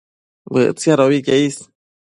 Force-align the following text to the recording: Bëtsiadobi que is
Bëtsiadobi 0.53 1.19
que 1.27 1.35
is 1.45 1.55